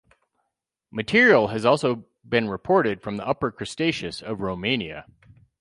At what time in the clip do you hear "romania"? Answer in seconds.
4.41-5.05